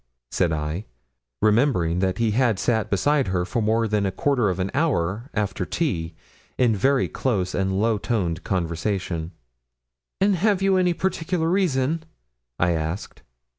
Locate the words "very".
6.75-7.07